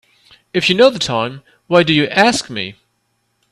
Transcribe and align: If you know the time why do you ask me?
If 0.51 0.67
you 0.67 0.73
know 0.73 0.89
the 0.89 0.97
time 0.97 1.43
why 1.67 1.83
do 1.83 1.93
you 1.93 2.07
ask 2.07 2.49
me? 2.49 2.73